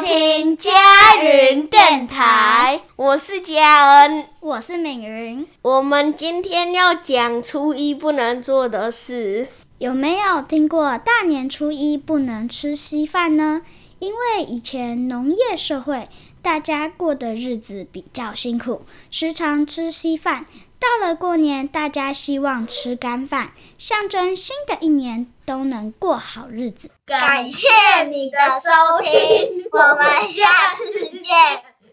[0.00, 0.70] 听佳
[1.22, 5.46] 云电台，我是佳恩，我是敏云。
[5.60, 9.48] 我们今天要讲初一不能做的事。
[9.78, 13.62] 有没有听过大年初一不能吃稀饭呢？
[14.02, 16.08] 因为以前农业社会，
[16.42, 18.82] 大家过的日子比较辛苦，
[19.12, 20.44] 时常吃稀饭。
[20.80, 26.90] 到了过年，大家希望吃干饭，象征新的一年都能过好日子。
[27.06, 27.68] 感谢
[28.10, 31.71] 你的收听，我们下次见。